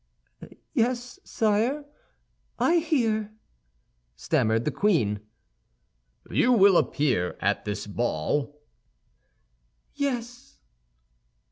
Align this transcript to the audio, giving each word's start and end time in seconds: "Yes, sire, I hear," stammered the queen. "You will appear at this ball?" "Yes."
"Yes, 0.73 1.19
sire, 1.23 1.85
I 2.57 2.77
hear," 2.77 3.35
stammered 4.15 4.65
the 4.65 4.71
queen. 4.71 5.19
"You 6.31 6.53
will 6.53 6.75
appear 6.75 7.37
at 7.39 7.65
this 7.65 7.85
ball?" 7.85 8.59
"Yes." 9.93 10.57